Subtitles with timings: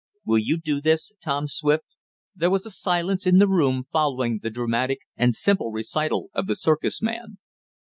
[0.25, 1.85] Will you do this, Tom Swift?"
[2.35, 6.55] There was a silence in the room following the dramatic and simple recital of the
[6.55, 7.37] circus man.